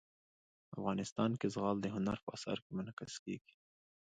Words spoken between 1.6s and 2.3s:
د هنر په